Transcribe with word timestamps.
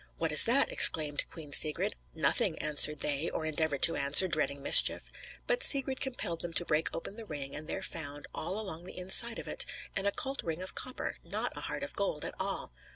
"What 0.17 0.31
is 0.31 0.45
that?" 0.45 0.71
exclaimed 0.71 1.25
Queen 1.29 1.53
Sigrid. 1.53 1.95
"Nothing," 2.15 2.57
answered 2.57 3.01
they, 3.01 3.29
or 3.29 3.45
endeavored 3.45 3.83
to 3.83 3.95
answer, 3.95 4.27
dreading 4.27 4.63
mischief. 4.63 5.11
But 5.45 5.61
Sigrid 5.61 5.99
compelled 6.01 6.41
them 6.41 6.53
to 6.53 6.65
break 6.65 6.89
open 6.95 7.17
the 7.17 7.25
ring; 7.25 7.55
and 7.55 7.67
there 7.67 7.77
was 7.77 7.85
found, 7.85 8.25
all 8.33 8.59
along 8.59 8.85
the 8.85 8.97
inside 8.97 9.37
of 9.37 9.47
it, 9.47 9.63
an 9.95 10.07
occult 10.07 10.41
ring 10.41 10.59
of 10.63 10.73
copper, 10.73 11.17
not 11.23 11.55
a 11.55 11.61
heart 11.61 11.83
of 11.83 11.93
gold 11.93 12.25
at 12.25 12.33
all! 12.39 12.73